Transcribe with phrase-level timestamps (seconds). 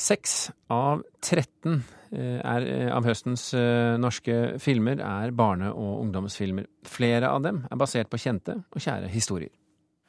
[0.00, 6.70] Seks av 13 eh, er, eh, av høstens eh, norske filmer er barne- og ungdomsfilmer.
[6.88, 9.52] Flere av dem er basert på kjente og kjære historier.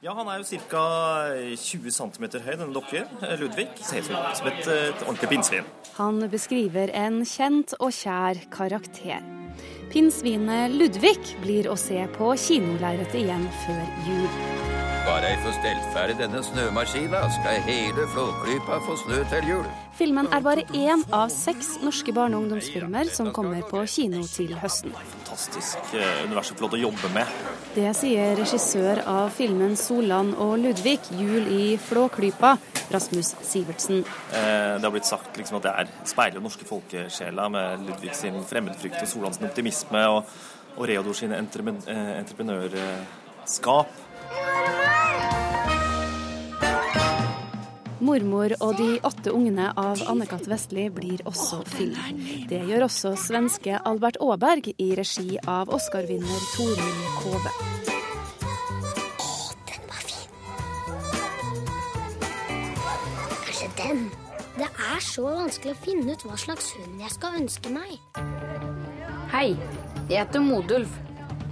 [0.02, 0.86] Ja, Han er jo ca.
[1.62, 3.06] 20 cm høy, denne dokken.
[3.38, 3.68] Ludvig.
[3.84, 5.70] Ser ut som, som et, et ordentlig pinnsvin.
[6.00, 9.22] Han beskriver en kjent og kjær karakter.
[9.92, 14.71] Pinnsvinet Ludvig blir å se på kinolerretet igjen før jul.
[15.02, 19.70] Bare jeg får stelt ferdig denne snømaskina, skal hele Flåklypa få snø til jul.
[19.98, 24.54] Filmen er bare én av seks norske barne- og ungdomsfilmer som kommer på kino til
[24.62, 24.94] høsten.
[25.16, 27.34] Fantastisk eh, univers å få lov til å jobbe med.
[27.74, 32.54] Det sier regissør av filmen 'Solan og Ludvig jul i Flåklypa',
[32.94, 34.06] Rasmus Sivertsen.
[34.06, 38.14] Eh, det har blitt sagt liksom at det er speiler den norske folkesjela med Ludvig
[38.14, 40.30] sin fremmedfrykt og Solan sin optimisme og,
[40.78, 44.11] og Reodor sine entrepren eh, entreprenørskap.
[48.02, 50.50] Mormor og de åtte ungene av Anne-Cath.
[50.50, 51.98] Vestli blir også film.
[52.50, 57.54] Det gjør også svenske Albert Aaberg i regi av Oscar-vinner Toril Kove.
[59.70, 60.34] Den var fin.
[63.46, 64.04] Kanskje den.
[64.58, 67.96] Det er så vanskelig å finne ut hva slags hund jeg skal ønske meg.
[69.32, 69.54] Hei,
[70.10, 70.98] jeg heter Modulf.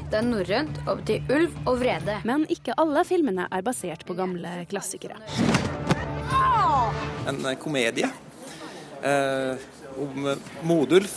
[0.09, 2.17] Det er norrønt og betyr ulv og vrede.
[2.25, 5.21] Men ikke alle filmene er basert på gamle klassikere.
[7.29, 8.09] En eh, komedie
[9.05, 9.67] eh,
[9.99, 11.15] om eh, Modulf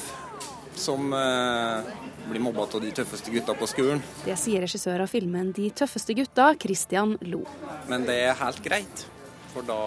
[0.75, 1.93] som eh,
[2.31, 4.03] blir mobba av de tøffeste gutta på skolen.
[4.25, 7.43] Det sier regissør av filmen 'De tøffeste gutta', Christian Lo.
[7.89, 9.05] Men det er helt greit,
[9.53, 9.81] for da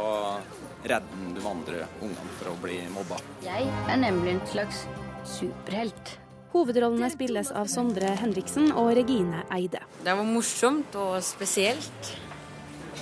[0.86, 3.18] redder du andre ungene fra å bli mobba.
[3.46, 4.86] Jeg er nemlig en slags
[5.26, 6.18] superhelt.
[6.54, 9.82] Hovedrollene spilles av Sondre Henriksen og Regine Eide.
[10.06, 12.14] Det var morsomt og spesielt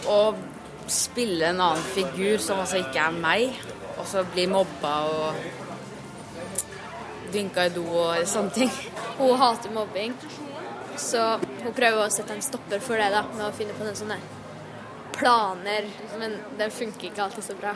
[0.09, 0.33] å
[0.92, 3.59] spille en annen figur som altså ikke er meg,
[3.98, 5.36] og så bli mobba og
[7.34, 8.72] dynka i do og sånne ting.
[9.17, 10.16] Hun hater mobbing,
[11.00, 13.97] så hun prøver å sette en stopper for det da, med å finne på noen
[13.97, 14.19] sånne
[15.13, 15.88] planer,
[16.19, 17.75] men den funker ikke alltid så bra.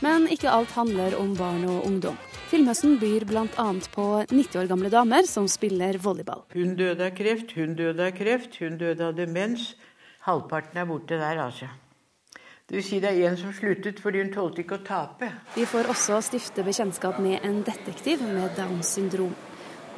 [0.00, 2.16] Men ikke alt handler om barn og ungdom.
[2.50, 3.66] Filmhøsten byr bl.a.
[3.94, 6.40] på 90 år gamle damer som spiller volleyball.
[6.56, 9.74] Hun døde av kreft, hun døde av kreft, hun døde av demens.
[10.26, 11.66] Halvparten er borte der, altså.
[12.68, 15.30] Det vil si det er en som sluttet fordi hun tålte ikke å tape.
[15.56, 19.32] Vi får også stifte bekjentskap med en detektiv med Downs syndrom.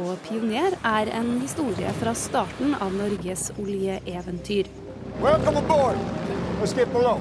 [0.00, 4.72] Og Pioner er en historie fra starten av Norges oljeeventyr.
[5.20, 6.00] Welcome aboard.
[6.62, 7.20] Let's get below.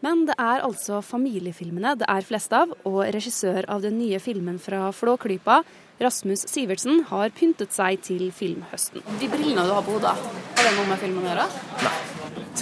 [0.00, 4.56] Men det er altså familiefilmene det er flest av, og regissør av den nye filmen
[4.62, 5.58] fra Flåklypa,
[6.00, 9.04] Rasmus Sivertsen, har pyntet seg til filmhøsten.
[9.20, 10.14] De brillene du har på hodet,
[10.56, 11.44] har det noe med filmen å gjøre?
[11.84, 11.96] Nei.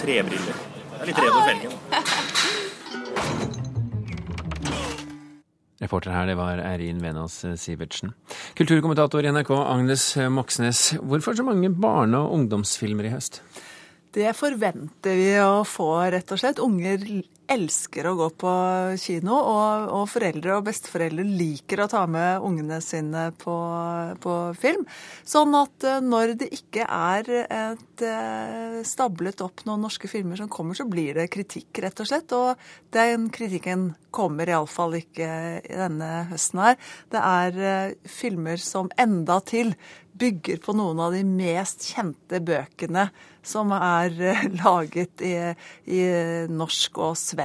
[0.01, 0.57] Tre briller.
[0.97, 1.71] Jeg er litt redd for felgen.
[5.77, 8.11] Reporter her, det var Eirin Venås Sivertsen.
[8.57, 10.97] Kulturkommentator i NRK, Agnes Moxnes.
[10.99, 13.39] Hvorfor så mange barne- og ungdomsfilmer i høst?
[14.17, 16.61] Det forventer vi å få, rett og slett.
[16.63, 17.03] Unger
[17.51, 18.53] elsker å gå på
[18.99, 23.55] kino, og, og foreldre og besteforeldre liker å ta med ungene sine på,
[24.23, 24.83] på film.
[25.27, 30.51] Sånn at eh, når det ikke er et eh, stablet opp noen norske filmer som
[30.51, 32.35] kommer, så blir det kritikk, rett og slett.
[32.35, 35.29] Og den kritikken kommer iallfall ikke
[35.67, 36.75] denne høsten her.
[37.13, 39.73] Det er eh, filmer som enda til
[40.17, 43.03] bygger på noen av de mest kjente bøkene
[43.45, 44.15] som er
[44.63, 45.35] laget i,
[45.93, 46.01] i
[46.49, 47.36] norsk og svensk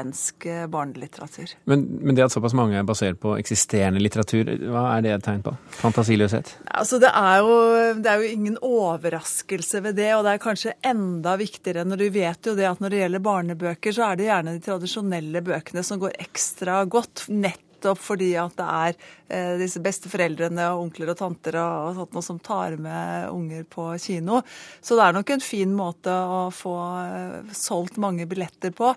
[0.73, 1.55] barnelitteratur.
[1.71, 5.27] Men, men, det at såpass mange er basert på eksisterende litteratur, hva er det et
[5.27, 5.55] tegn på?
[5.81, 6.55] Fantasiløshet?
[6.67, 7.57] Altså, det, er jo,
[8.03, 12.07] det er jo ingen overraskelse ved det, og det er kanskje enda viktigere når du
[12.15, 15.85] vet jo det at når det gjelder barnebøker, så er det gjerne de tradisjonelle bøkene
[15.87, 17.27] som går ekstra godt.
[17.29, 18.95] nett nettopp fordi at det er
[19.29, 23.99] eh, disse besteforeldrene og onkler og tanter og, og sånt som tar med unger på
[23.99, 24.43] kino.
[24.81, 28.95] Så det er nok en fin måte å få eh, solgt mange billetter på.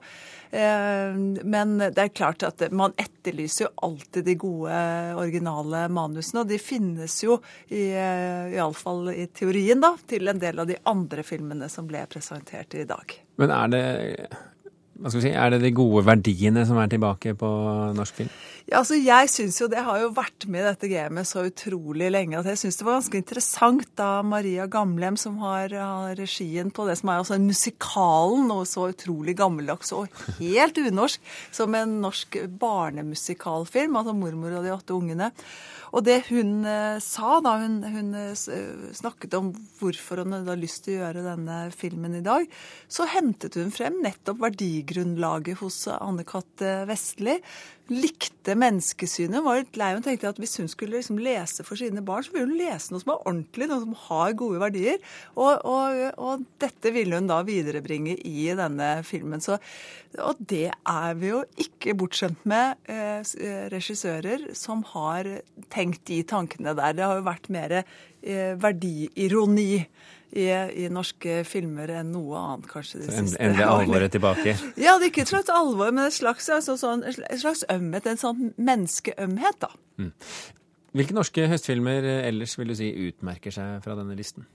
[0.51, 4.79] Eh, men det er klart at man etterlyser jo alltid de gode,
[5.17, 6.45] originale manusene.
[6.45, 10.77] Og de finnes jo, i, alle iallfall i teorien, da, til en del av de
[10.85, 13.17] andre filmene som ble presentert i dag.
[13.41, 13.85] Men er det
[14.95, 17.49] hva skal vi si, Er det de gode verdiene som er tilbake på
[17.97, 18.29] norsk film?
[18.65, 22.07] Ja, altså Jeg syns jo det har jo vært med i dette gamet så utrolig
[22.13, 25.69] lenge at jeg syns det var ganske interessant da Maria Gamlem, som har,
[26.17, 30.09] regien på det som er altså en musikalen, noe så utrolig gammeldags og
[30.39, 35.31] helt unorsk som en norsk barnemusikalfilm, altså 'Mormor og de åtte ungene'.
[35.95, 40.97] Og det hun eh, sa da hun, hun snakket om hvorfor hun hadde lyst til
[40.97, 42.49] å gjøre denne filmen i dag,
[42.91, 44.41] så hentet hun frem nettopp
[44.85, 46.61] verdigrunnlaget hos Anne-Kat.
[46.87, 47.39] Vestli
[47.89, 49.43] likte menneskesynet.
[49.43, 52.31] var litt lei Hun tenkte at Hvis hun skulle liksom lese for sine barn, så
[52.31, 54.97] ville hun lese noe som er ordentlig, noe som har gode verdier.
[55.35, 59.41] Og, og, og dette ville hun da viderebringe i denne filmen.
[59.41, 59.59] Så,
[60.17, 65.29] og det er vi jo ikke bortskjemt med eh, eh regissører som har
[65.69, 66.93] tenkt de tankene der.
[66.93, 67.83] Det har jo vært mer
[68.61, 69.69] verdiironi
[70.35, 73.03] i, i, norske filmer enn noe annet, kanskje.
[73.03, 73.39] det siste.
[73.39, 74.57] Endelig alvoret tilbake?
[74.75, 78.09] Ja, det er ikke et slags alvor, men et slags, altså, sånn, et slags ømhet.
[78.09, 79.71] En sånn menneskeømhet, da.
[80.01, 80.11] Mm.
[80.95, 84.47] Hvilke norske høstfilmer ellers vil du si utmerker seg fra denne listen?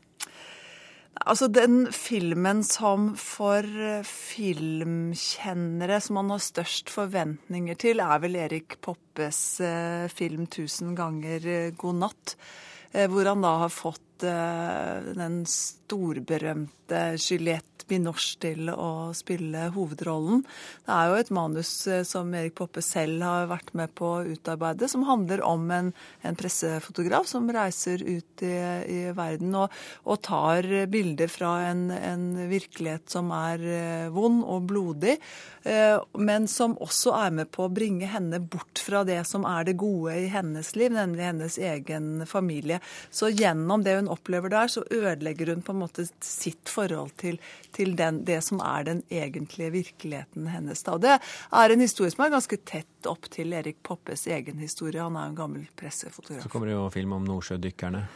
[1.20, 3.66] Altså Den filmen som for
[4.08, 11.44] filmkjennere som man har størst forventninger til, er vel Erik Poppes eh, film 'Tusen ganger
[11.44, 19.10] eh, god natt', eh, hvor han da har fått den storberømte Juliette Binoche til å
[19.16, 20.44] spille hovedrollen.
[20.86, 24.24] Det er jo et manus eh, som Erik Poppe selv har vært med på å
[24.30, 25.92] utarbeide, som handler om en,
[26.26, 28.54] en pressefotograf som reiser ut i,
[28.86, 29.74] i verden og,
[30.04, 35.16] og, tar bilder fra en, en, virkelighet som er eh, vond og blodig,
[35.64, 39.66] eh, men som også er med på å bringe henne bort fra det som er
[39.66, 42.80] det gode i hennes liv, nemlig hennes egen familie.
[43.10, 47.40] Så gjennom det hun opplever der, så ødelegger hun på en måte sitt forhold til,
[47.76, 50.84] til den, det som er den egentlige virkeligheten hennes.
[50.86, 50.98] Da.
[51.00, 55.00] Det er en historie som er ganske tett opp til Erik Poppes egen historie.
[55.02, 56.44] Han er en gammel pressefotograf.
[56.44, 58.06] Så kommer det jo film om nordsjødykkerne.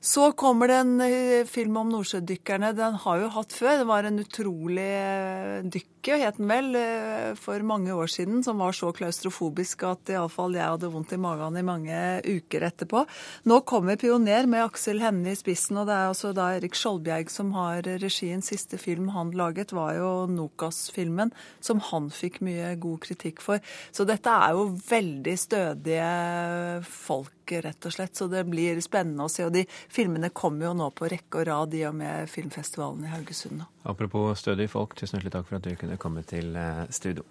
[0.00, 2.70] Så kommer det en eh, film om nordsjødykkerne.
[2.78, 3.80] Den har jo hatt før.
[3.80, 8.62] Det var en utrolig eh, dykke, het den vel, eh, for mange år siden, som
[8.62, 13.02] var så klaustrofobisk at iallfall jeg hadde vondt i magen i mange uker etterpå.
[13.50, 17.32] Nå kommer 'Pioner' med Aksel Hennie i spissen, og det er altså da Erik Skjoldbjerg
[17.34, 18.38] som har regien.
[18.38, 23.58] Siste film han laget, var jo Nokas-filmen, som han fikk mye god kritikk for.
[23.90, 26.06] Så dette er jo veldig stødige
[26.86, 28.16] folk rett og slett.
[28.16, 29.46] Så det blir spennende å se.
[29.48, 33.12] Og de filmene kommer jo nå på rekke og rad i og med filmfestivalen i
[33.12, 33.64] Haugesund.
[33.88, 37.26] Apropos stødige folk, tusen hjertelig takk for at du kunne komme til eh, studio.